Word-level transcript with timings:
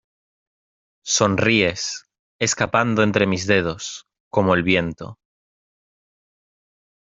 Sonríes, 1.15 2.07
escapando 2.39 3.03
entre 3.03 3.27
mis 3.27 3.45
dedos, 3.45 4.07
como 4.31 4.55
el 4.55 4.63
viento 4.63 5.19